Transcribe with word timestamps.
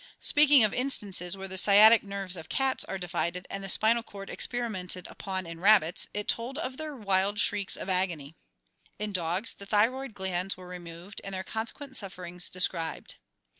Speaking 0.21 0.63
of 0.63 0.73
instances 0.73 1.37
where 1.37 1.47
the 1.47 1.59
sciatic 1.59 2.01
nerves 2.01 2.35
of 2.35 2.49
cats 2.49 2.83
are 2.85 2.97
divided 2.97 3.45
and 3.51 3.63
the 3.63 3.69
spinal 3.69 4.01
cord 4.01 4.31
experimented 4.31 5.05
upon 5.05 5.45
in 5.45 5.59
rabbits, 5.59 6.07
it 6.11 6.27
told 6.27 6.57
of 6.57 6.77
their 6.77 6.95
wild 6.95 7.37
shrieks 7.37 7.77
of 7.77 7.87
agony. 7.87 8.33
In 8.97 9.11
dogs 9.13 9.53
the 9.53 9.67
thyroid 9.67 10.15
glands 10.15 10.57
were 10.57 10.67
removed 10.67 11.21
and 11.23 11.35
their 11.35 11.43
consequent 11.43 11.97
sufferings 11.97 12.49
described. 12.49 13.17